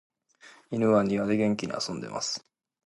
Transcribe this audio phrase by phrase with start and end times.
[0.71, 2.43] 犬は庭で元気に遊んでいます。